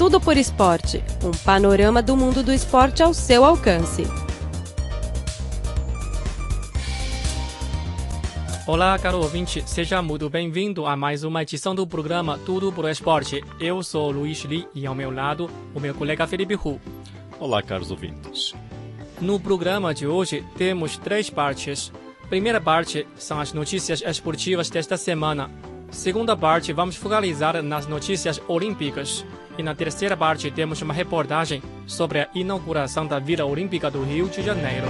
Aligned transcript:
Tudo 0.00 0.18
por 0.18 0.38
Esporte 0.38 1.04
um 1.22 1.30
panorama 1.30 2.02
do 2.02 2.16
mundo 2.16 2.42
do 2.42 2.50
esporte 2.50 3.02
ao 3.02 3.12
seu 3.12 3.44
alcance. 3.44 4.04
Olá, 8.66 8.98
caro 8.98 9.18
ouvinte, 9.18 9.62
seja 9.66 10.00
muito 10.00 10.30
bem-vindo 10.30 10.86
a 10.86 10.96
mais 10.96 11.22
uma 11.22 11.42
edição 11.42 11.74
do 11.74 11.86
programa 11.86 12.40
Tudo 12.46 12.72
por 12.72 12.88
Esporte. 12.88 13.44
Eu 13.60 13.82
sou 13.82 14.10
Luiz 14.10 14.42
Li 14.44 14.66
e 14.74 14.86
ao 14.86 14.94
meu 14.94 15.10
lado 15.10 15.50
o 15.74 15.78
meu 15.78 15.94
colega 15.94 16.26
Felipe 16.26 16.54
Hu. 16.54 16.80
Olá, 17.38 17.62
caros 17.62 17.90
ouvintes. 17.90 18.54
No 19.20 19.38
programa 19.38 19.92
de 19.92 20.06
hoje 20.06 20.42
temos 20.56 20.96
três 20.96 21.28
partes. 21.28 21.92
Primeira 22.30 22.58
parte 22.58 23.06
são 23.18 23.38
as 23.38 23.52
notícias 23.52 24.00
esportivas 24.00 24.70
desta 24.70 24.96
semana. 24.96 25.50
Segunda 25.90 26.34
parte, 26.34 26.72
vamos 26.72 26.96
focalizar 26.96 27.62
nas 27.62 27.86
notícias 27.86 28.40
olímpicas. 28.48 29.26
E 29.60 29.62
na 29.62 29.74
terceira 29.74 30.16
parte, 30.16 30.50
temos 30.50 30.80
uma 30.80 30.94
reportagem 30.94 31.62
sobre 31.86 32.20
a 32.20 32.28
inauguração 32.34 33.06
da 33.06 33.18
Vila 33.18 33.44
Olímpica 33.44 33.90
do 33.90 34.02
Rio 34.02 34.26
de 34.26 34.40
Janeiro. 34.40 34.86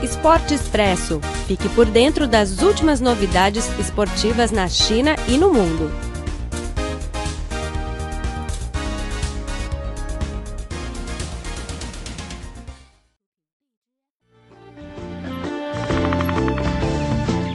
Esporte 0.00 0.54
Expresso. 0.54 1.20
Fique 1.48 1.68
por 1.70 1.86
dentro 1.86 2.28
das 2.28 2.62
últimas 2.62 3.00
novidades 3.00 3.68
esportivas 3.80 4.52
na 4.52 4.68
China 4.68 5.16
e 5.26 5.36
no 5.36 5.52
mundo. 5.52 6.13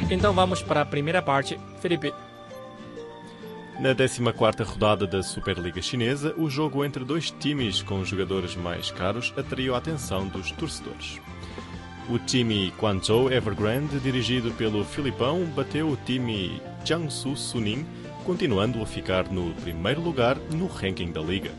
Então 0.10 0.34
vamos 0.34 0.64
para 0.64 0.82
a 0.82 0.86
primeira 0.86 1.22
parte. 1.22 1.60
Felipe, 1.82 2.14
Na 3.80 3.94
14ª 3.94 4.66
rodada 4.66 5.06
da 5.06 5.22
Superliga 5.22 5.82
Chinesa, 5.82 6.34
o 6.36 6.50
jogo 6.50 6.84
entre 6.84 7.06
dois 7.06 7.30
times 7.32 7.82
com 7.82 8.04
jogadores 8.04 8.56
mais 8.56 8.92
caros 8.92 9.34
atraiu 9.38 9.76
a 9.76 9.78
atenção 9.78 10.28
dos 10.28 10.52
torcedores. 10.52 11.22
O 12.10 12.18
time 12.18 12.74
Guangzhou 12.80 13.32
Evergrande, 13.32 14.00
dirigido 14.00 14.52
pelo 14.52 14.84
Filipão, 14.84 15.46
bateu 15.46 15.88
o 15.90 15.96
time 15.96 16.60
Jiangsu 16.84 17.36
Suning, 17.36 17.86
continuando 18.26 18.82
a 18.82 18.86
ficar 18.86 19.30
no 19.30 19.54
primeiro 19.62 20.02
lugar 20.02 20.38
no 20.52 20.66
ranking 20.66 21.12
da 21.12 21.22
liga. 21.22 21.52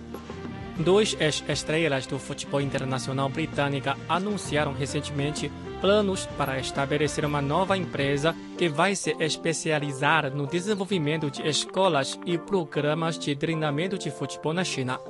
Dois 0.76 1.16
ex-estrelas 1.20 2.06
do 2.06 2.18
futebol 2.18 2.60
internacional 2.60 3.28
britânica 3.28 3.96
anunciaram 4.08 4.72
recentemente 4.72 5.52
planos 5.80 6.26
para 6.36 6.58
estabelecer 6.58 7.24
uma 7.24 7.40
nova 7.40 7.76
empresa 7.76 8.34
que 8.58 8.68
vai 8.68 8.94
se 8.94 9.16
especializar 9.18 10.34
no 10.34 10.46
desenvolvimento 10.46 11.30
de 11.30 11.46
escolas 11.46 12.18
e 12.26 12.36
programas 12.38 13.18
de 13.18 13.34
treinamento 13.34 13.98
de 13.98 14.10
futebol 14.10 14.52
na 14.52 14.64
China. 14.64 15.00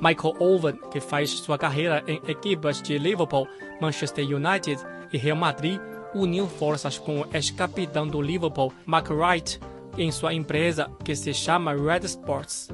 Michael 0.00 0.36
Owen, 0.38 0.78
que 0.90 1.00
faz 1.00 1.30
sua 1.30 1.58
carreira 1.58 2.02
em 2.06 2.20
equipas 2.26 2.80
de 2.80 2.98
Liverpool, 2.98 3.46
Manchester 3.80 4.24
United 4.24 4.80
e 5.12 5.18
Real 5.18 5.36
Madrid, 5.36 5.80
uniu 6.14 6.46
forças 6.46 6.98
com 6.98 7.20
o 7.20 7.26
ex-capitão 7.32 8.06
do 8.06 8.20
Liverpool, 8.20 8.72
Mark 8.86 9.10
Wright, 9.10 9.60
em 9.96 10.10
sua 10.10 10.32
empresa 10.32 10.90
que 11.04 11.14
se 11.14 11.34
chama 11.34 11.74
Red 11.74 12.06
Sports. 12.06 12.68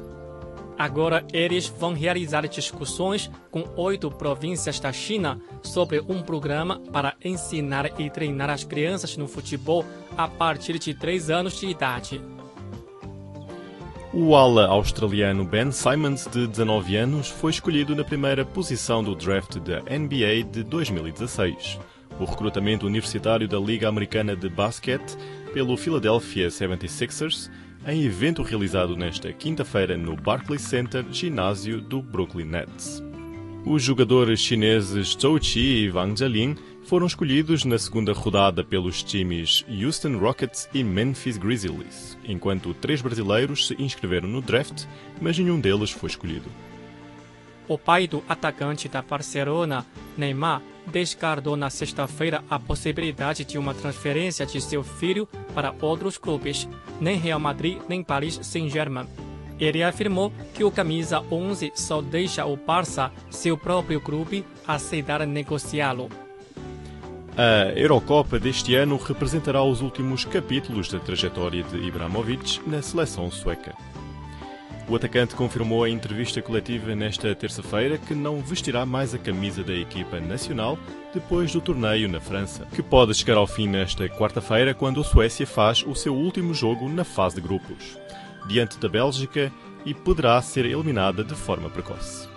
Agora 0.78 1.24
eles 1.32 1.66
vão 1.66 1.94
realizar 1.94 2.46
discussões 2.46 3.30
com 3.50 3.64
oito 3.76 4.10
províncias 4.10 4.78
da 4.78 4.92
China 4.92 5.40
sobre 5.62 6.00
um 6.00 6.22
programa 6.22 6.80
para 6.92 7.14
ensinar 7.24 7.98
e 7.98 8.10
treinar 8.10 8.50
as 8.50 8.62
crianças 8.62 9.16
no 9.16 9.26
futebol 9.26 9.84
a 10.16 10.28
partir 10.28 10.78
de 10.78 10.92
3 10.92 11.30
anos 11.30 11.58
de 11.58 11.66
idade. 11.66 12.20
O 14.12 14.34
ala 14.34 14.66
australiano 14.66 15.44
Ben 15.44 15.70
Simons, 15.70 16.26
de 16.26 16.46
19 16.46 16.96
anos, 16.96 17.28
foi 17.28 17.50
escolhido 17.50 17.94
na 17.94 18.02
primeira 18.02 18.44
posição 18.44 19.04
do 19.04 19.14
draft 19.14 19.58
da 19.58 19.80
NBA 19.80 20.44
de 20.50 20.62
2016. 20.62 21.78
O 22.18 22.24
recrutamento 22.24 22.86
universitário 22.86 23.46
da 23.46 23.58
Liga 23.58 23.88
Americana 23.88 24.34
de 24.34 24.48
Basquete 24.48 25.16
pelo 25.52 25.76
Philadelphia 25.76 26.48
76ers, 26.48 27.50
em 27.86 28.02
evento 28.02 28.42
realizado 28.42 28.96
nesta 28.96 29.32
quinta-feira 29.32 29.96
no 29.96 30.16
Barclays 30.16 30.62
Center, 30.62 31.04
ginásio 31.08 31.80
do 31.80 32.02
Brooklyn 32.02 32.46
Nets. 32.46 33.00
Os 33.64 33.82
jogadores 33.82 34.40
chineses 34.40 35.16
Zhou 35.20 35.38
Qi 35.38 35.84
e 35.84 35.90
Wang 35.90 36.18
Jialin 36.18 36.56
foram 36.84 37.06
escolhidos 37.06 37.64
na 37.64 37.78
segunda 37.78 38.12
rodada 38.12 38.64
pelos 38.64 39.04
times 39.04 39.64
Houston 39.68 40.18
Rockets 40.18 40.68
e 40.74 40.82
Memphis 40.82 41.36
Grizzlies, 41.36 42.18
enquanto 42.24 42.74
três 42.74 43.00
brasileiros 43.00 43.68
se 43.68 43.80
inscreveram 43.80 44.28
no 44.28 44.40
draft, 44.40 44.84
mas 45.20 45.38
nenhum 45.38 45.60
deles 45.60 45.90
foi 45.90 46.10
escolhido. 46.10 46.48
O 47.68 47.76
pai 47.76 48.06
do 48.06 48.22
atacante 48.28 48.88
da 48.88 49.02
Barcelona, 49.02 49.84
Neymar, 50.16 50.62
descartou 50.86 51.56
na 51.56 51.68
sexta-feira 51.68 52.44
a 52.48 52.58
possibilidade 52.58 53.44
de 53.44 53.58
uma 53.58 53.74
transferência 53.74 54.46
de 54.46 54.60
seu 54.60 54.84
filho 54.84 55.28
para 55.54 55.74
outros 55.80 56.16
clubes, 56.16 56.68
nem 57.00 57.18
Real 57.18 57.40
Madrid 57.40 57.78
nem 57.88 58.04
Paris 58.04 58.38
Saint-Germain. 58.42 59.06
Ele 59.58 59.82
afirmou 59.82 60.32
que 60.54 60.62
o 60.62 60.70
camisa 60.70 61.20
11 61.30 61.72
só 61.74 62.00
deixa 62.00 62.44
o 62.44 62.56
Barça, 62.56 63.10
seu 63.30 63.56
próprio 63.56 64.00
clube, 64.00 64.44
aceitar 64.66 65.26
negociá-lo. 65.26 66.08
A 67.36 67.72
Eurocopa 67.78 68.38
deste 68.38 68.74
ano 68.74 68.96
representará 68.96 69.62
os 69.62 69.80
últimos 69.82 70.24
capítulos 70.24 70.88
da 70.88 70.98
trajetória 70.98 71.62
de 71.62 71.76
Ibrahimovic 71.78 72.60
na 72.66 72.80
seleção 72.80 73.30
sueca. 73.30 73.74
O 74.88 74.94
atacante 74.94 75.34
confirmou 75.34 75.84
em 75.84 75.94
entrevista 75.94 76.40
coletiva 76.40 76.94
nesta 76.94 77.34
terça-feira 77.34 77.98
que 77.98 78.14
não 78.14 78.40
vestirá 78.40 78.86
mais 78.86 79.12
a 79.12 79.18
camisa 79.18 79.64
da 79.64 79.74
equipa 79.74 80.20
nacional 80.20 80.78
depois 81.12 81.52
do 81.52 81.60
torneio 81.60 82.08
na 82.08 82.20
França, 82.20 82.66
que 82.72 82.82
pode 82.82 83.12
chegar 83.12 83.36
ao 83.36 83.48
fim 83.48 83.66
nesta 83.66 84.08
quarta-feira 84.08 84.74
quando 84.74 85.00
a 85.00 85.04
Suécia 85.04 85.44
faz 85.44 85.82
o 85.84 85.94
seu 85.94 86.14
último 86.14 86.54
jogo 86.54 86.88
na 86.88 87.02
fase 87.02 87.34
de 87.34 87.40
grupos, 87.40 87.98
diante 88.46 88.78
da 88.78 88.88
Bélgica 88.88 89.52
e 89.84 89.92
poderá 89.92 90.40
ser 90.40 90.64
eliminada 90.64 91.24
de 91.24 91.34
forma 91.34 91.68
precoce. 91.68 92.28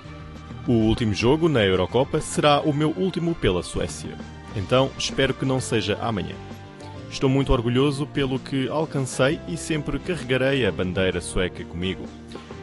O 0.68 0.74
último 0.74 1.14
jogo 1.14 1.48
na 1.48 1.64
Eurocopa 1.64 2.20
será 2.20 2.62
o 2.62 2.74
meu 2.74 2.90
último 2.92 3.36
pela 3.36 3.62
Suécia. 3.62 4.18
Então, 4.56 4.90
espero 4.98 5.36
que 5.36 5.46
não 5.46 5.62
seja 5.62 6.00
amanhã. 6.02 6.36
Estou 7.12 7.30
muito 7.30 7.52
orgulhoso 7.52 8.06
pelo 8.06 8.40
que 8.40 8.70
alcancei 8.70 9.40
e 9.48 9.58
sempre 9.58 9.98
carregarei 10.00 10.66
a 10.66 10.72
bandeira 10.72 11.20
sueca 11.20 11.64
comigo, 11.66 12.04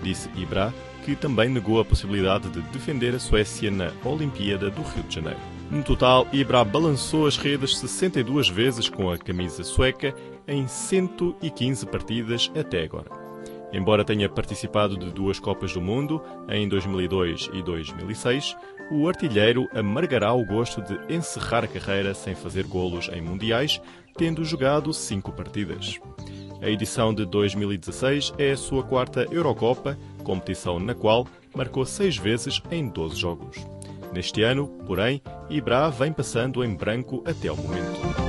disse 0.02 0.30
Ibra, 0.36 0.72
que 1.04 1.16
também 1.16 1.48
negou 1.48 1.80
a 1.80 1.84
possibilidade 1.84 2.48
de 2.50 2.60
defender 2.62 3.14
a 3.14 3.18
Suécia 3.18 3.70
na 3.70 3.92
Olimpíada 4.04 4.70
do 4.70 4.82
Rio 4.82 5.02
de 5.04 5.16
Janeiro. 5.16 5.38
No 5.70 5.82
total, 5.82 6.28
Ibra 6.32 6.64
balançou 6.64 7.26
as 7.26 7.36
redes 7.36 7.76
62 7.78 8.48
vezes 8.48 8.88
com 8.88 9.10
a 9.10 9.18
camisa 9.18 9.64
sueca 9.64 10.14
em 10.46 10.66
115 10.66 11.84
partidas 11.86 12.50
até 12.56 12.84
agora. 12.84 13.10
Embora 13.72 14.04
tenha 14.04 14.28
participado 14.28 14.96
de 14.96 15.10
duas 15.10 15.40
Copas 15.40 15.72
do 15.72 15.80
Mundo, 15.80 16.22
em 16.48 16.68
2002 16.68 17.50
e 17.52 17.62
2006, 17.62 18.56
o 18.90 19.08
artilheiro 19.08 19.68
amargará 19.74 20.32
o 20.32 20.44
gosto 20.44 20.80
de 20.82 20.98
encerrar 21.12 21.64
a 21.64 21.68
carreira 21.68 22.14
sem 22.14 22.34
fazer 22.34 22.66
golos 22.66 23.08
em 23.12 23.20
mundiais, 23.20 23.80
tendo 24.16 24.44
jogado 24.44 24.92
cinco 24.94 25.32
partidas. 25.32 25.98
A 26.62 26.70
edição 26.70 27.12
de 27.12 27.26
2016 27.26 28.34
é 28.38 28.52
a 28.52 28.56
sua 28.56 28.82
quarta 28.82 29.26
Eurocopa, 29.30 29.98
competição 30.24 30.78
na 30.78 30.94
qual 30.94 31.26
marcou 31.54 31.84
seis 31.84 32.16
vezes 32.16 32.62
em 32.70 32.88
12 32.88 33.16
jogos. 33.16 33.56
Neste 34.12 34.42
ano, 34.42 34.68
porém, 34.86 35.20
Ibra 35.50 35.90
vem 35.90 36.12
passando 36.12 36.64
em 36.64 36.74
branco 36.74 37.22
até 37.26 37.52
o 37.52 37.56
momento. 37.56 38.26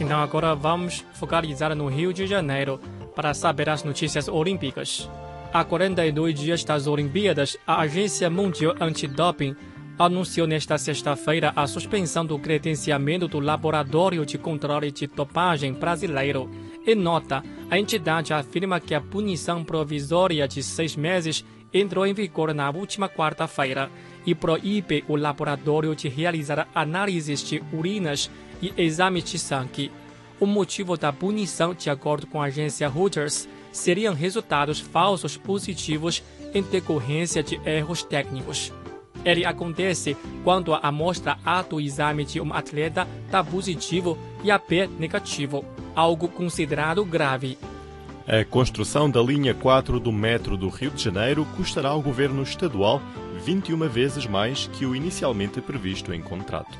Então 0.00 0.20
agora 0.20 0.54
vamos 0.54 1.04
focalizar 1.14 1.74
no 1.74 1.88
Rio 1.88 2.12
de 2.12 2.26
Janeiro 2.26 2.78
para 3.14 3.34
saber 3.34 3.68
as 3.68 3.84
notícias 3.84 4.28
olímpicas. 4.28 5.08
Há 5.52 5.64
42 5.64 6.38
dias 6.38 6.64
das 6.64 6.86
Olimpíadas, 6.86 7.58
a 7.66 7.80
Agência 7.80 8.30
Mundial 8.30 8.74
Antidoping 8.80 9.54
anunciou 9.98 10.46
nesta 10.46 10.78
sexta-feira 10.78 11.52
a 11.54 11.66
suspensão 11.66 12.24
do 12.24 12.38
credenciamento 12.38 13.28
do 13.28 13.38
Laboratório 13.38 14.24
de 14.24 14.38
Controle 14.38 14.90
de 14.90 15.06
Dopagem 15.06 15.72
brasileiro. 15.72 16.50
Em 16.86 16.94
nota, 16.94 17.42
a 17.70 17.78
entidade 17.78 18.32
afirma 18.32 18.80
que 18.80 18.94
a 18.94 19.00
punição 19.00 19.62
provisória 19.62 20.48
de 20.48 20.62
seis 20.62 20.96
meses 20.96 21.44
entrou 21.72 22.06
em 22.06 22.12
vigor 22.12 22.52
na 22.52 22.70
última 22.70 23.08
quarta-feira 23.08 23.90
e 24.26 24.34
proíbe 24.34 25.04
o 25.08 25.16
laboratório 25.16 25.94
de 25.94 26.08
realizar 26.08 26.68
análises 26.74 27.42
de 27.42 27.62
urinas 27.72 28.30
e 28.60 28.72
exames 28.76 29.24
de 29.24 29.38
sangue. 29.38 29.90
O 30.42 30.46
motivo 30.46 30.96
da 30.96 31.12
punição, 31.12 31.72
de 31.72 31.88
acordo 31.88 32.26
com 32.26 32.42
a 32.42 32.46
agência 32.46 32.88
Reuters, 32.88 33.48
seriam 33.70 34.12
resultados 34.12 34.80
falsos 34.80 35.36
positivos 35.36 36.20
em 36.52 36.60
decorrência 36.64 37.44
de 37.44 37.60
erros 37.64 38.02
técnicos. 38.02 38.72
Ele 39.24 39.44
acontece 39.44 40.16
quando 40.42 40.74
a 40.74 40.78
amostra 40.78 41.38
A 41.44 41.62
do 41.62 41.80
exame 41.80 42.24
de 42.24 42.40
um 42.40 42.52
atleta 42.52 43.06
dá 43.30 43.44
positivo 43.44 44.18
e 44.42 44.50
a 44.50 44.58
B 44.58 44.88
negativo, 44.98 45.64
algo 45.94 46.26
considerado 46.26 47.04
grave. 47.04 47.56
A 48.26 48.44
construção 48.44 49.08
da 49.08 49.22
linha 49.22 49.54
4 49.54 50.00
do 50.00 50.10
metro 50.10 50.56
do 50.56 50.68
Rio 50.68 50.90
de 50.90 51.04
Janeiro 51.04 51.46
custará 51.56 51.90
ao 51.90 52.02
governo 52.02 52.42
estadual 52.42 53.00
21 53.44 53.88
vezes 53.88 54.26
mais 54.26 54.66
que 54.66 54.84
o 54.84 54.96
inicialmente 54.96 55.60
previsto 55.60 56.12
em 56.12 56.20
contrato. 56.20 56.76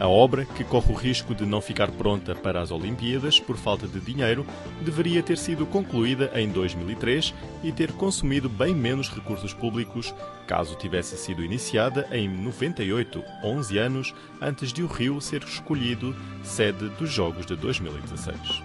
A 0.00 0.06
obra, 0.06 0.44
que 0.44 0.62
corre 0.62 0.92
o 0.92 0.96
risco 0.96 1.34
de 1.34 1.44
não 1.44 1.60
ficar 1.60 1.90
pronta 1.90 2.32
para 2.32 2.60
as 2.60 2.70
Olimpíadas 2.70 3.40
por 3.40 3.56
falta 3.56 3.88
de 3.88 3.98
dinheiro, 3.98 4.46
deveria 4.80 5.22
ter 5.24 5.36
sido 5.36 5.66
concluída 5.66 6.30
em 6.36 6.48
2003 6.48 7.34
e 7.64 7.72
ter 7.72 7.90
consumido 7.92 8.48
bem 8.48 8.72
menos 8.72 9.10
recursos 9.10 9.52
públicos 9.52 10.14
caso 10.46 10.76
tivesse 10.76 11.16
sido 11.16 11.44
iniciada 11.44 12.08
em 12.12 12.28
98, 12.28 13.24
11 13.42 13.78
anos 13.78 14.14
antes 14.40 14.72
de 14.72 14.82
o 14.82 14.86
Rio 14.86 15.20
ser 15.20 15.42
escolhido 15.42 16.14
sede 16.44 16.88
dos 16.90 17.10
Jogos 17.10 17.44
de 17.44 17.56
2016 17.56 18.62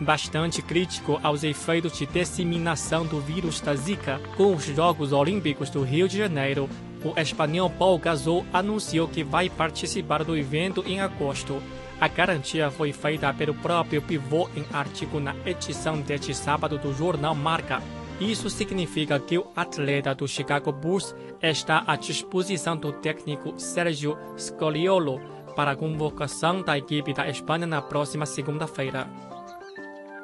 bastante 0.00 0.62
crítico 0.62 1.20
aos 1.22 1.44
efeitos 1.44 1.92
de 1.92 2.06
disseminação 2.06 3.04
do 3.04 3.20
vírus 3.20 3.60
da 3.60 3.74
Zika 3.74 4.18
com 4.34 4.54
os 4.54 4.64
Jogos 4.64 5.12
Olímpicos 5.12 5.68
do 5.68 5.82
Rio 5.82 6.08
de 6.08 6.16
Janeiro, 6.16 6.70
o 7.04 7.18
espanhol 7.18 7.70
Paul 7.70 7.98
Gasol 7.98 8.44
anunciou 8.52 9.08
que 9.08 9.24
vai 9.24 9.48
participar 9.48 10.24
do 10.24 10.36
evento 10.36 10.84
em 10.86 11.00
agosto. 11.00 11.62
A 12.00 12.08
garantia 12.08 12.70
foi 12.70 12.92
feita 12.92 13.32
pelo 13.34 13.54
próprio 13.54 14.00
pivô 14.00 14.48
em 14.56 14.64
artigo 14.72 15.20
na 15.20 15.34
edição 15.44 16.00
deste 16.00 16.34
sábado 16.34 16.78
do 16.78 16.94
jornal 16.94 17.34
Marca. 17.34 17.82
Isso 18.20 18.50
significa 18.50 19.18
que 19.18 19.38
o 19.38 19.46
atleta 19.56 20.14
do 20.14 20.28
Chicago 20.28 20.72
Bulls 20.72 21.14
está 21.42 21.84
à 21.86 21.96
disposição 21.96 22.76
do 22.76 22.92
técnico 22.92 23.54
Sergio 23.58 24.16
Scoliolo 24.38 25.20
para 25.56 25.72
a 25.72 25.76
convocação 25.76 26.62
da 26.62 26.78
equipe 26.78 27.12
da 27.12 27.28
Espanha 27.28 27.66
na 27.66 27.82
próxima 27.82 28.26
segunda-feira. 28.26 29.08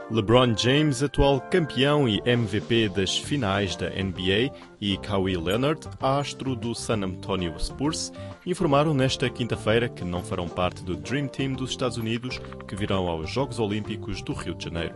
LeBron 0.08 0.56
James, 0.56 1.02
atual 1.02 1.40
campeão 1.40 2.08
e 2.08 2.22
MVP 2.24 2.90
das 2.90 3.18
finais 3.18 3.74
da 3.74 3.90
NBA, 3.90 4.54
e 4.80 4.96
Kawhi 4.98 5.36
Leonard, 5.36 5.80
astro 6.00 6.54
do 6.54 6.76
San 6.76 7.02
Antonio 7.02 7.58
Spurs, 7.58 8.12
informaram 8.46 8.94
nesta 8.94 9.28
quinta-feira 9.28 9.88
que 9.88 10.04
não 10.04 10.22
farão 10.22 10.48
parte 10.48 10.84
do 10.84 10.94
Dream 10.94 11.26
Team 11.26 11.54
dos 11.54 11.70
Estados 11.70 11.96
Unidos 11.96 12.40
que 12.68 12.76
virão 12.76 13.08
aos 13.08 13.28
Jogos 13.28 13.58
Olímpicos 13.58 14.22
do 14.22 14.32
Rio 14.32 14.54
de 14.54 14.66
Janeiro. 14.66 14.94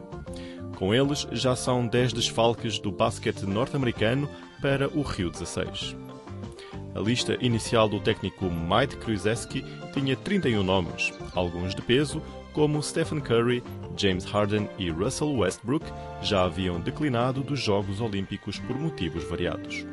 Com 0.77 0.95
eles, 0.95 1.27
já 1.33 1.57
são 1.57 1.89
10 1.89 2.13
desfalques 2.13 2.79
do 2.79 2.93
basquete 2.93 3.43
norte-americano 3.43 4.31
para 4.63 4.89
o 4.89 5.03
Rio 5.03 5.29
16. 5.29 5.97
A 6.95 6.99
lista 6.99 7.39
inicial 7.41 7.89
do 7.89 8.01
técnico 8.01 8.47
Mike 8.47 8.97
Krzyzewski 8.97 9.65
tinha 9.93 10.17
31 10.17 10.63
nomes, 10.63 11.13
alguns 11.35 11.75
de 11.75 11.83
peso, 11.83 12.21
como 12.53 12.83
Stephen 12.83 13.21
Curry, 13.21 13.63
James 13.97 14.25
Harden 14.25 14.69
e 14.77 14.91
Russell 14.91 15.37
Westbrook 15.37 15.87
já 16.21 16.45
haviam 16.45 16.81
declinado 16.81 17.43
dos 17.43 17.61
Jogos 17.61 18.01
Olímpicos 18.01 18.59
por 18.59 18.77
motivos 18.77 19.23
variados. 19.23 19.87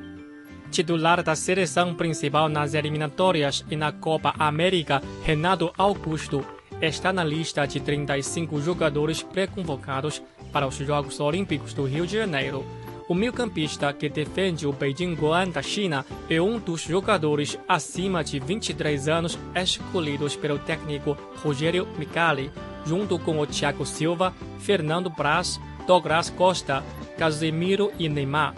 Titular 0.71 1.21
da 1.21 1.35
seleção 1.35 1.93
principal 1.93 2.49
nas 2.49 2.73
eliminatórias 2.73 3.63
e 3.69 3.75
na 3.75 3.91
Copa 3.91 4.33
América, 4.37 5.01
Renato 5.23 5.71
Augusto, 5.77 6.43
está 6.81 7.13
na 7.13 7.23
lista 7.23 7.65
de 7.65 7.79
35 7.79 8.59
jogadores 8.59 9.21
pré-convocados 9.21 10.21
para 10.51 10.67
os 10.67 10.75
Jogos 10.75 11.19
Olímpicos 11.19 11.73
do 11.73 11.85
Rio 11.85 12.07
de 12.07 12.17
Janeiro. 12.17 12.65
O 13.07 13.13
meio-campista 13.15 13.93
que 13.93 14.09
defende 14.09 14.67
o 14.67 14.73
Beijing 14.73 15.15
Guan 15.15 15.47
da 15.47 15.61
China 15.61 16.05
é 16.29 16.41
um 16.41 16.59
dos 16.59 16.81
jogadores 16.81 17.57
acima 17.65 18.21
de 18.21 18.37
23 18.37 19.07
anos 19.07 19.39
escolhidos 19.55 20.35
pelo 20.35 20.59
técnico 20.59 21.17
Rogério 21.41 21.87
Micali, 21.97 22.51
junto 22.85 23.17
com 23.17 23.39
o 23.39 23.47
Thiago 23.47 23.85
Silva, 23.85 24.33
Fernando 24.59 25.09
Braz, 25.09 25.57
Douglas 25.87 26.29
Costa, 26.29 26.83
Casemiro 27.17 27.93
e 27.97 28.09
Neymar. 28.09 28.53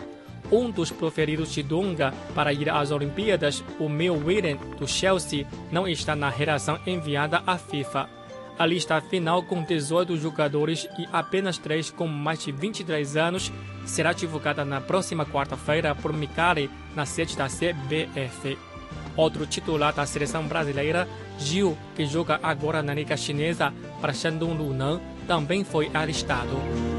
Um 0.52 0.72
dos 0.72 0.90
preferidos 0.90 1.54
de 1.54 1.62
Dunga 1.62 2.12
para 2.34 2.52
ir 2.52 2.72
às 2.72 2.90
Olimpíadas, 2.90 3.64
o 3.80 3.88
Mel 3.88 4.16
William, 4.16 4.58
do 4.80 4.88
Chelsea, 4.88 5.46
não 5.72 5.88
está 5.88 6.16
na 6.16 6.30
relação 6.30 6.80
enviada 6.88 7.44
à 7.46 7.56
FIFA. 7.56 8.19
A 8.60 8.66
lista 8.66 9.00
final 9.00 9.42
com 9.42 9.64
18 9.64 10.18
jogadores 10.18 10.86
e 11.00 11.08
apenas 11.14 11.58
3 11.58 11.92
com 11.92 12.06
mais 12.08 12.44
de 12.44 12.52
23 12.52 13.16
anos 13.16 13.54
será 13.86 14.12
divulgada 14.12 14.66
na 14.66 14.82
próxima 14.82 15.26
quarta-feira 15.26 15.96
por 15.96 16.12
Mikari 16.12 16.70
na 16.94 17.06
sede 17.06 17.38
da 17.38 17.48
CBF. 17.48 18.58
Outro 19.16 19.46
titular 19.46 19.94
da 19.94 20.06
seleção 20.06 20.46
brasileira, 20.46 21.08
Gil, 21.38 21.78
que 21.96 22.06
joga 22.06 22.38
agora 22.44 22.84
na 22.84 22.94
Liga 22.94 23.16
Chinesa 23.16 23.74
para 24.02 24.12
Shandong 24.12 24.58
Luneng, 24.58 25.00
também 25.26 25.64
foi 25.64 25.90
alistado. 25.94 26.99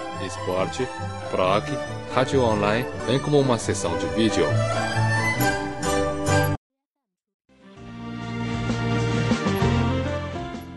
esporte, 0.25 0.87
blog, 1.31 1.63
rádio 2.13 2.41
online, 2.41 2.85
bem 3.05 3.19
como 3.19 3.39
uma 3.39 3.57
sessão 3.57 3.97
de 3.97 4.05
vídeo. 4.07 4.45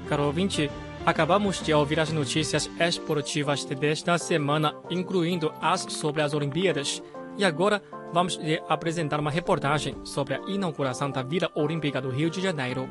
Caro 0.08 0.26
ouvinte, 0.26 0.70
acabamos 1.04 1.60
de 1.62 1.74
ouvir 1.74 1.98
as 1.98 2.12
notícias 2.12 2.70
esportivas 2.78 3.64
desta 3.64 4.16
semana, 4.16 4.74
incluindo 4.88 5.52
as 5.60 5.80
sobre 5.80 6.22
as 6.22 6.34
Olimpíadas. 6.34 7.02
E 7.36 7.44
agora 7.44 7.82
vamos 8.12 8.36
lhe 8.36 8.62
apresentar 8.68 9.18
uma 9.18 9.30
reportagem 9.30 9.96
sobre 10.04 10.34
a 10.34 10.40
inauguração 10.46 11.10
da 11.10 11.22
Vila 11.22 11.50
Olímpica 11.54 12.00
do 12.00 12.10
Rio 12.10 12.30
de 12.30 12.40
Janeiro. 12.40 12.88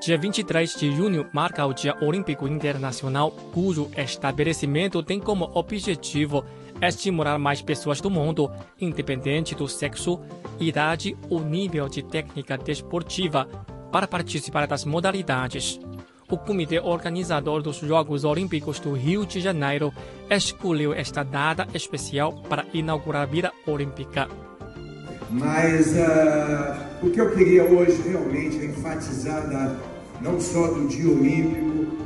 Dia 0.00 0.18
23 0.18 0.76
de 0.76 0.94
junho 0.94 1.26
marca 1.32 1.66
o 1.66 1.72
Dia 1.72 1.96
Olímpico 2.00 2.46
Internacional, 2.46 3.30
cujo 3.52 3.90
estabelecimento 3.96 5.02
tem 5.02 5.18
como 5.18 5.50
objetivo 5.54 6.44
estimular 6.80 7.38
mais 7.38 7.62
pessoas 7.62 8.00
do 8.00 8.10
mundo, 8.10 8.50
independente 8.80 9.54
do 9.54 9.66
sexo, 9.66 10.20
idade 10.60 11.16
ou 11.30 11.40
nível 11.40 11.88
de 11.88 12.02
técnica 12.02 12.56
desportiva, 12.58 13.48
para 13.90 14.06
participar 14.06 14.66
das 14.66 14.84
modalidades. 14.84 15.80
O 16.30 16.36
comitê 16.36 16.78
organizador 16.78 17.62
dos 17.62 17.78
Jogos 17.78 18.24
Olímpicos 18.24 18.78
do 18.78 18.92
Rio 18.92 19.24
de 19.24 19.40
Janeiro 19.40 19.92
escolheu 20.28 20.92
esta 20.92 21.22
data 21.22 21.66
especial 21.72 22.34
para 22.48 22.66
inaugurar 22.74 23.22
a 23.22 23.26
Vila 23.26 23.52
Olímpica. 23.66 24.28
Mas 25.30 25.88
uh, 25.88 27.06
o 27.06 27.10
que 27.10 27.20
eu 27.20 27.34
queria 27.34 27.64
hoje 27.64 28.00
realmente 28.06 28.58
é 28.60 28.66
enfatizar 28.66 29.48
da, 29.48 29.76
não 30.20 30.40
só 30.40 30.68
do 30.68 30.86
dia 30.86 31.10
olímpico, 31.10 31.96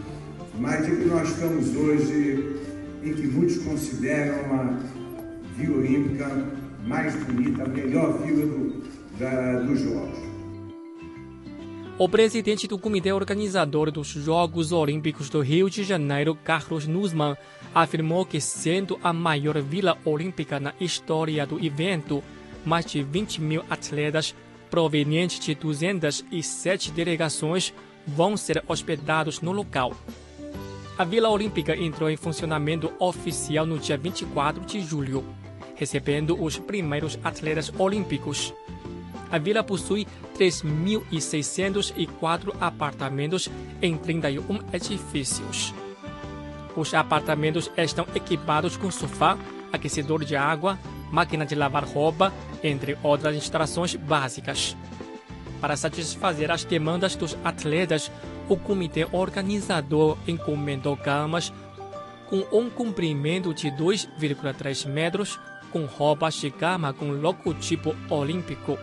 mas 0.58 0.84
de 0.86 0.96
que 0.96 1.04
nós 1.04 1.28
estamos 1.28 1.76
hoje 1.76 2.60
em 3.02 3.14
que 3.14 3.26
muitos 3.26 3.58
consideram 3.58 4.54
a 4.54 4.78
Vila 5.56 5.78
Olímpica 5.78 6.28
mais 6.86 7.14
bonita, 7.24 7.64
a 7.64 7.68
melhor 7.68 8.18
vila 8.18 8.46
do, 8.46 8.82
da, 9.18 9.60
dos 9.60 9.80
Jogos. 9.80 10.18
O 11.98 12.08
presidente 12.08 12.66
do 12.66 12.78
comitê 12.78 13.12
organizador 13.12 13.90
dos 13.90 14.08
Jogos 14.08 14.72
Olímpicos 14.72 15.28
do 15.28 15.40
Rio 15.40 15.68
de 15.68 15.84
Janeiro, 15.84 16.34
Carlos 16.34 16.86
Nussmann, 16.86 17.36
afirmou 17.74 18.24
que, 18.24 18.40
sendo 18.40 18.98
a 19.02 19.12
maior 19.12 19.60
vila 19.60 19.98
olímpica 20.06 20.58
na 20.58 20.72
história 20.80 21.46
do 21.46 21.62
evento, 21.62 22.22
mais 22.64 22.86
de 22.86 23.02
20 23.02 23.40
mil 23.40 23.64
atletas 23.68 24.34
provenientes 24.70 25.40
de 25.40 25.54
207 25.54 26.92
delegações 26.92 27.74
vão 28.06 28.36
ser 28.36 28.62
hospedados 28.68 29.40
no 29.40 29.50
local. 29.52 29.96
A 30.96 31.04
Vila 31.04 31.28
Olímpica 31.30 31.76
entrou 31.76 32.08
em 32.10 32.16
funcionamento 32.16 32.92
oficial 32.98 33.64
no 33.66 33.78
dia 33.78 33.96
24 33.96 34.64
de 34.64 34.80
julho, 34.80 35.24
recebendo 35.74 36.42
os 36.42 36.58
primeiros 36.58 37.18
atletas 37.24 37.72
olímpicos. 37.78 38.54
A 39.30 39.38
vila 39.38 39.62
possui 39.62 40.06
3.604 40.36 42.52
apartamentos 42.60 43.48
em 43.80 43.96
31 43.96 44.58
edifícios. 44.72 45.72
Os 46.76 46.92
apartamentos 46.92 47.70
estão 47.76 48.04
equipados 48.14 48.76
com 48.76 48.90
sofá, 48.90 49.38
aquecedor 49.72 50.24
de 50.24 50.34
água, 50.36 50.78
máquina 51.10 51.44
de 51.44 51.54
lavar 51.54 51.84
roupa, 51.84 52.32
entre 52.62 52.96
outras 53.02 53.36
instalações 53.36 53.94
básicas. 53.94 54.76
Para 55.60 55.76
satisfazer 55.76 56.50
as 56.50 56.64
demandas 56.64 57.14
dos 57.14 57.36
atletas, 57.44 58.10
o 58.48 58.56
comitê 58.56 59.06
organizador 59.12 60.16
encomendou 60.26 60.96
camas 60.96 61.52
com 62.30 62.46
um 62.52 62.70
comprimento 62.70 63.52
de 63.52 63.70
2,3 63.72 64.86
metros, 64.88 65.38
com 65.70 65.84
roupas 65.84 66.34
de 66.34 66.50
cama 66.50 66.92
com 66.92 67.10
logotipo 67.10 67.94
olímpico. 68.08 68.78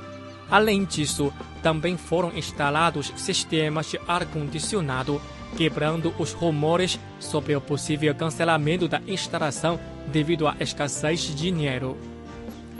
Além 0.49 0.85
disso, 0.85 1.33
também 1.63 1.97
foram 1.97 2.37
instalados 2.37 3.11
sistemas 3.15 3.89
de 3.89 3.99
ar-condicionado, 4.07 5.21
quebrando 5.57 6.13
os 6.19 6.31
rumores 6.33 6.99
sobre 7.19 7.55
o 7.55 7.61
possível 7.61 8.13
cancelamento 8.13 8.87
da 8.87 9.01
instalação 9.07 9.79
devido 10.07 10.47
à 10.47 10.55
escassez 10.59 11.21
de 11.21 11.35
dinheiro. 11.35 12.16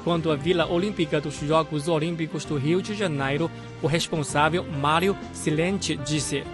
Quando 0.08 0.32
a 0.32 0.38
Vila 0.38 0.66
Olímpica 0.72 1.20
dos 1.20 1.38
Jogos 1.38 1.90
Olímpicos 1.90 2.46
do 2.46 2.56
Rio 2.56 2.82
de 2.82 2.94
Janeiro, 2.94 3.52
o 3.84 3.88
responsável 3.88 4.64
Mário 4.64 5.14
Silente 5.34 5.98
disse: 5.98 6.46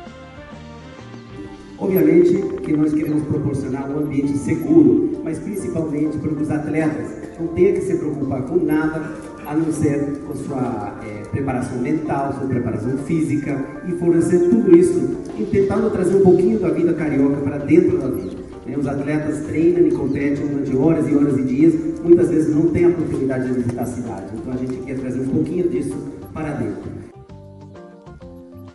Obviamente 1.77 2.33
que 2.63 2.75
nós 2.75 2.91
queremos 2.91 3.27
proporcionar 3.27 3.91
um 3.91 3.99
ambiente 3.99 4.39
seguro, 4.39 5.21
mas 5.23 5.37
principalmente 5.37 6.17
para 6.17 6.31
os 6.31 6.49
atletas 6.49 7.11
não 7.39 7.45
tenham 7.49 7.73
que 7.75 7.81
se 7.81 7.95
preocupar 7.95 8.41
com 8.41 8.55
nada, 8.55 9.19
a 9.45 9.53
não 9.53 9.71
ser 9.71 10.17
com 10.25 10.33
sua 10.33 10.99
é, 11.03 11.21
preparação 11.27 11.77
mental, 11.77 12.33
sua 12.33 12.47
preparação 12.47 12.97
física 13.05 13.63
e 13.87 13.91
fornecer 13.99 14.49
tudo 14.49 14.75
isso 14.75 15.15
tentando 15.51 15.91
trazer 15.91 16.15
um 16.15 16.23
pouquinho 16.23 16.57
da 16.57 16.69
vida 16.69 16.91
carioca 16.93 17.35
para 17.41 17.59
dentro 17.59 17.99
da 17.99 18.07
vida. 18.07 18.42
Os 18.65 18.87
atletas 18.87 19.45
treinam 19.45 19.87
e 19.87 19.91
competem 19.91 20.47
durante 20.47 20.75
horas 20.75 21.07
e 21.07 21.15
horas 21.15 21.37
e 21.37 21.43
dias, 21.43 21.73
muitas 22.01 22.29
vezes 22.29 22.55
não 22.55 22.71
têm 22.71 22.85
a 22.85 22.89
oportunidade 22.89 23.47
de 23.47 23.53
visitar 23.53 23.81
a 23.81 23.85
cidade. 23.85 24.25
Então 24.33 24.53
a 24.53 24.57
gente 24.57 24.77
quer 24.77 24.99
trazer 24.99 25.19
um 25.19 25.27
pouquinho 25.27 25.69
disso 25.69 25.95
para 26.33 26.53
dentro. 26.53 26.91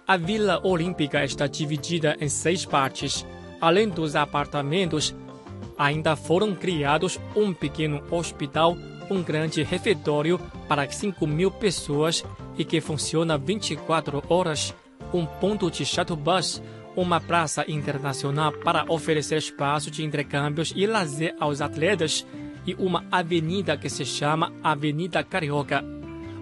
A 0.06 0.16
Vila 0.16 0.60
Olímpica 0.62 1.24
está 1.24 1.46
dividida 1.46 2.16
em 2.20 2.28
seis 2.28 2.64
partes. 2.64 3.26
Além 3.60 3.88
dos 3.88 4.14
apartamentos, 4.14 5.14
ainda 5.76 6.16
foram 6.16 6.54
criados 6.54 7.18
um 7.34 7.52
pequeno 7.52 8.02
hospital, 8.10 8.76
um 9.10 9.22
grande 9.22 9.62
refeitório 9.62 10.38
para 10.68 10.88
5 10.88 11.26
mil 11.26 11.50
pessoas 11.50 12.24
e 12.56 12.64
que 12.64 12.80
funciona 12.80 13.38
24 13.38 14.22
horas, 14.28 14.74
um 15.12 15.24
ponto 15.24 15.70
de 15.70 15.84
shuttle 15.84 16.16
bus, 16.16 16.62
uma 17.00 17.20
praça 17.20 17.64
internacional 17.70 18.50
para 18.50 18.84
oferecer 18.88 19.36
espaço 19.36 19.88
de 19.88 20.04
intercâmbios 20.04 20.72
e 20.74 20.84
lazer 20.84 21.32
aos 21.38 21.60
atletas 21.60 22.26
e 22.66 22.74
uma 22.74 23.04
avenida 23.08 23.76
que 23.76 23.88
se 23.88 24.04
chama 24.04 24.52
Avenida 24.64 25.22
Carioca. 25.22 25.84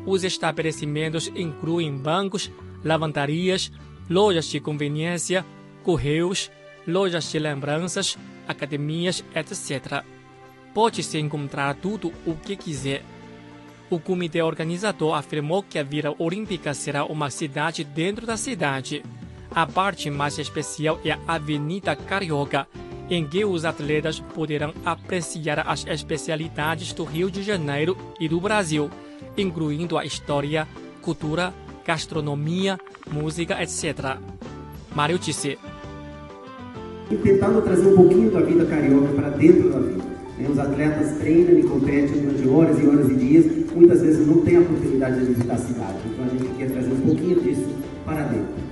Os 0.06 0.24
estabelecimentos 0.24 1.30
incluem 1.36 1.94
bancos, 1.98 2.50
lavandarias, 2.82 3.70
lojas 4.08 4.46
de 4.46 4.58
conveniência, 4.58 5.44
correios, 5.84 6.50
lojas 6.88 7.30
de 7.30 7.38
lembranças, 7.38 8.16
academias, 8.48 9.22
etc. 9.34 10.02
Pode-se 10.72 11.18
encontrar 11.18 11.74
tudo 11.74 12.10
o 12.24 12.34
que 12.34 12.56
quiser. 12.56 13.04
O 13.90 14.00
comitê 14.00 14.40
organizador 14.40 15.14
afirmou 15.14 15.62
que 15.62 15.78
a 15.78 15.82
Vila 15.82 16.14
Olímpica 16.18 16.72
será 16.72 17.04
uma 17.04 17.28
cidade 17.28 17.84
dentro 17.84 18.24
da 18.24 18.38
cidade. 18.38 19.02
A 19.56 19.66
parte 19.66 20.10
mais 20.10 20.38
especial 20.38 21.00
é 21.02 21.12
a 21.12 21.18
Avenida 21.26 21.96
Carioca, 21.96 22.66
em 23.08 23.26
que 23.26 23.42
os 23.42 23.64
atletas 23.64 24.20
poderão 24.20 24.74
apreciar 24.84 25.66
as 25.66 25.86
especialidades 25.86 26.92
do 26.92 27.04
Rio 27.04 27.30
de 27.30 27.42
Janeiro 27.42 27.96
e 28.20 28.28
do 28.28 28.38
Brasil, 28.38 28.90
incluindo 29.34 29.96
a 29.96 30.04
história, 30.04 30.68
cultura, 31.00 31.54
gastronomia, 31.86 32.78
música, 33.10 33.56
etc. 33.62 34.18
Mário 34.94 35.18
disse. 35.18 35.58
E 37.10 37.16
tentando 37.16 37.62
trazer 37.62 37.88
um 37.88 37.96
pouquinho 37.96 38.30
da 38.30 38.40
vida 38.40 38.66
carioca 38.66 39.08
para 39.14 39.30
dentro 39.30 39.70
da 39.70 39.78
vida. 39.78 40.04
Né? 40.36 40.48
Os 40.50 40.58
atletas 40.58 41.16
treinam 41.16 41.58
e 41.58 41.62
competem 41.62 42.20
durante 42.20 42.46
horas 42.46 42.78
e 42.78 42.86
horas 42.86 43.08
e 43.08 43.14
dias, 43.14 43.46
muitas 43.74 44.02
vezes 44.02 44.26
não 44.26 44.42
têm 44.42 44.58
a 44.58 44.60
oportunidade 44.60 45.18
de 45.18 45.32
visitar 45.32 45.54
a 45.54 45.56
cidade. 45.56 45.96
Então 46.04 46.26
a 46.26 46.28
gente 46.28 46.58
quer 46.58 46.70
trazer 46.70 46.92
um 46.92 47.00
pouquinho 47.00 47.40
disso 47.40 47.66
para 48.04 48.22
dentro. 48.24 48.66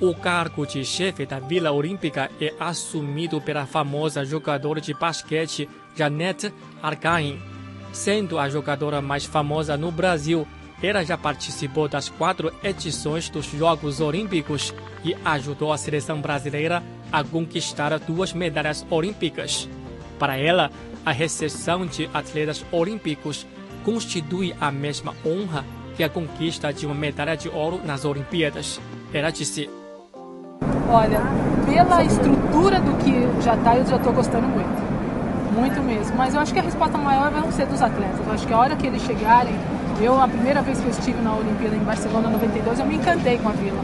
O 0.00 0.14
cargo 0.14 0.64
de 0.64 0.84
chefe 0.84 1.26
da 1.26 1.40
Vila 1.40 1.72
Olímpica 1.72 2.30
é 2.40 2.54
assumido 2.60 3.40
pela 3.40 3.66
famosa 3.66 4.24
jogadora 4.24 4.80
de 4.80 4.94
basquete 4.94 5.68
Janete 5.96 6.54
Arcain. 6.80 7.40
Sendo 7.92 8.38
a 8.38 8.48
jogadora 8.48 9.02
mais 9.02 9.24
famosa 9.24 9.76
no 9.76 9.90
Brasil, 9.90 10.46
ela 10.80 11.04
já 11.04 11.18
participou 11.18 11.88
das 11.88 12.08
quatro 12.08 12.52
edições 12.62 13.28
dos 13.28 13.46
Jogos 13.46 14.00
Olímpicos 14.00 14.72
e 15.04 15.16
ajudou 15.24 15.72
a 15.72 15.76
seleção 15.76 16.20
brasileira 16.20 16.80
a 17.10 17.24
conquistar 17.24 17.98
duas 17.98 18.32
medalhas 18.32 18.86
olímpicas. 18.88 19.68
Para 20.16 20.36
ela, 20.36 20.70
a 21.04 21.10
recepção 21.10 21.84
de 21.84 22.08
atletas 22.14 22.64
olímpicos 22.70 23.44
constitui 23.84 24.54
a 24.60 24.70
mesma 24.70 25.12
honra 25.26 25.64
que 25.96 26.04
a 26.04 26.08
conquista 26.08 26.72
de 26.72 26.86
uma 26.86 26.94
medalha 26.94 27.36
de 27.36 27.48
ouro 27.48 27.80
nas 27.84 28.04
Olimpíadas. 28.04 28.80
Ela 29.12 29.30
disse: 29.30 29.68
Olha, 30.90 31.20
pela 31.66 32.02
estrutura 32.02 32.80
do 32.80 32.96
que 32.98 33.42
já 33.42 33.54
está, 33.54 33.76
eu 33.76 33.86
já 33.86 33.96
estou 33.96 34.12
gostando 34.12 34.48
muito. 34.48 34.88
Muito 35.54 35.82
mesmo. 35.82 36.16
Mas 36.16 36.34
eu 36.34 36.40
acho 36.40 36.52
que 36.52 36.58
a 36.58 36.62
resposta 36.62 36.96
maior 36.96 37.30
vai 37.30 37.52
ser 37.52 37.66
dos 37.66 37.82
atletas. 37.82 38.26
Eu 38.26 38.32
acho 38.32 38.46
que 38.46 38.52
a 38.52 38.58
hora 38.58 38.74
que 38.74 38.86
eles 38.86 39.02
chegarem, 39.02 39.54
eu, 40.00 40.20
a 40.20 40.26
primeira 40.26 40.62
vez 40.62 40.80
que 40.80 40.86
eu 40.86 40.90
estive 40.90 41.20
na 41.20 41.34
Olimpíada 41.34 41.76
em 41.76 41.80
Barcelona 41.80 42.30
92, 42.30 42.78
eu 42.78 42.86
me 42.86 42.94
encantei 42.94 43.36
com 43.38 43.48
a 43.50 43.52
vila. 43.52 43.82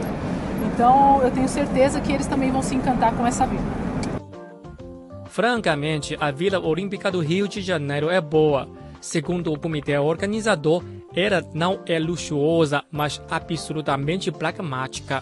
Então, 0.73 1.21
eu 1.21 1.29
tenho 1.29 1.47
certeza 1.47 2.01
que 2.01 2.11
eles 2.11 2.25
também 2.25 2.51
vão 2.51 2.61
se 2.61 2.75
encantar 2.75 3.13
com 3.13 3.25
essa 3.25 3.45
vila. 3.45 3.63
Francamente, 5.27 6.17
a 6.19 6.31
Vila 6.31 6.59
Olímpica 6.59 7.11
do 7.11 7.19
Rio 7.19 7.47
de 7.47 7.61
Janeiro 7.61 8.09
é 8.09 8.19
boa. 8.19 8.67
Segundo 8.99 9.53
o 9.53 9.59
comitê 9.59 9.97
organizador, 9.97 10.83
ela 11.15 11.43
não 11.53 11.81
é 11.85 11.99
luxuosa, 11.99 12.83
mas 12.91 13.21
absolutamente 13.29 14.31
pragmática. 14.31 15.21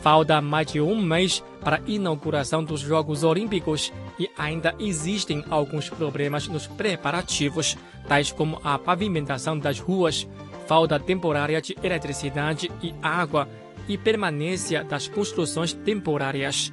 Falta 0.00 0.40
mais 0.40 0.66
de 0.66 0.80
um 0.80 1.00
mês 1.00 1.44
para 1.60 1.76
a 1.76 1.80
inauguração 1.86 2.64
dos 2.64 2.80
Jogos 2.80 3.22
Olímpicos 3.22 3.92
e 4.18 4.30
ainda 4.36 4.74
existem 4.78 5.44
alguns 5.50 5.90
problemas 5.90 6.48
nos 6.48 6.66
preparativos, 6.66 7.76
tais 8.08 8.32
como 8.32 8.58
a 8.64 8.78
pavimentação 8.78 9.58
das 9.58 9.78
ruas, 9.78 10.26
falta 10.66 10.98
temporária 10.98 11.60
de 11.60 11.76
eletricidade 11.82 12.70
e 12.82 12.94
água 13.02 13.46
e 13.86 13.98
permanência 13.98 14.82
das 14.82 15.06
construções 15.06 15.74
temporárias. 15.74 16.72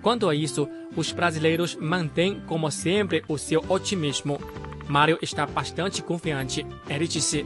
Quanto 0.00 0.26
a 0.28 0.34
isso, 0.34 0.66
os 0.96 1.12
brasileiros 1.12 1.76
mantêm, 1.76 2.40
como 2.46 2.70
sempre, 2.70 3.22
o 3.28 3.36
seu 3.36 3.62
otimismo. 3.68 4.40
Mário 4.88 5.18
está 5.20 5.46
bastante 5.46 6.02
confiante. 6.02 6.66
Ele 6.88 7.06
disse: 7.06 7.44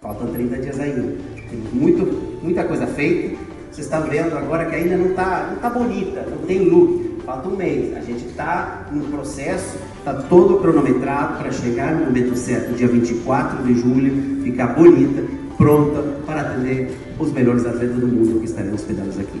Faltam 0.00 0.32
30 0.32 0.58
dias 0.58 0.80
ainda. 0.80 1.02
Tem 1.50 1.58
muito, 1.72 2.04
muita 2.42 2.64
coisa 2.64 2.86
feita 2.86 3.51
vocês 3.72 3.86
estão 3.86 4.02
vendo 4.02 4.36
agora 4.36 4.66
que 4.66 4.76
ainda 4.76 4.98
não 4.98 5.06
está 5.06 5.48
não 5.50 5.56
tá 5.56 5.70
bonita, 5.70 6.26
não 6.30 6.38
tem 6.46 6.68
look. 6.68 7.10
Falta 7.24 7.48
um 7.48 7.56
mês. 7.56 7.96
A 7.96 8.00
gente 8.00 8.26
está 8.26 8.86
no 8.92 9.04
processo, 9.04 9.78
está 9.98 10.12
todo 10.12 10.58
cronometrado 10.58 11.38
para 11.38 11.50
chegar 11.50 11.94
no 11.94 12.06
momento 12.06 12.36
certo, 12.36 12.74
dia 12.74 12.88
24 12.88 13.62
de 13.62 13.74
julho, 13.80 14.42
ficar 14.42 14.74
bonita, 14.74 15.22
pronta 15.56 16.02
para 16.26 16.42
atender 16.42 16.90
os 17.18 17.32
melhores 17.32 17.64
atletas 17.64 17.96
do 17.96 18.08
mundo 18.08 18.40
que 18.40 18.46
estarão 18.46 18.74
hospedados 18.74 19.18
aqui. 19.18 19.40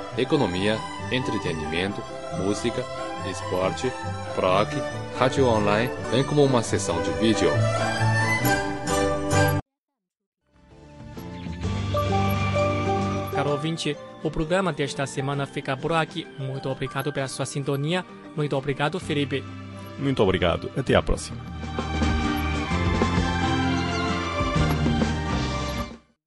economia, 0.17 0.77
entretenimento, 1.11 2.01
música, 2.43 2.83
esporte, 3.29 3.91
proc, 4.35 4.69
rádio 5.17 5.45
online, 5.47 5.91
bem 6.11 6.23
como 6.23 6.43
uma 6.43 6.61
sessão 6.61 7.01
de 7.01 7.11
vídeo. 7.11 7.49
Caro 13.33 13.51
ouvinte, 13.51 13.97
o 14.23 14.29
programa 14.29 14.71
desta 14.71 15.05
semana 15.05 15.45
fica 15.45 15.75
por 15.75 15.93
aqui. 15.93 16.27
Muito 16.37 16.69
obrigado 16.69 17.11
pela 17.11 17.27
sua 17.27 17.45
sintonia. 17.45 18.05
Muito 18.35 18.55
obrigado, 18.55 18.99
Felipe. 18.99 19.43
Muito 19.97 20.21
obrigado. 20.23 20.71
Até 20.77 20.95
à 20.95 21.01
próxima. 21.01 21.37